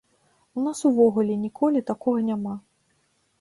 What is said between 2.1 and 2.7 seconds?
няма.